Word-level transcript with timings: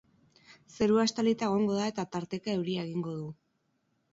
Zerua 0.77 1.03
estalita 1.09 1.49
egongo 1.49 1.77
da 1.81 1.91
eta 1.91 2.07
tarteka 2.17 2.57
euria 2.57 2.89
egingo. 2.89 3.15